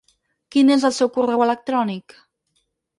Quin 0.55 0.71
és 0.77 0.87
el 0.89 0.95
seu 1.01 1.13
correu 1.19 1.47
electrònic? 1.49 2.21